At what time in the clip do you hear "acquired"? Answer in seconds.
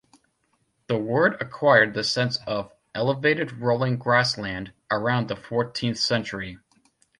1.39-1.93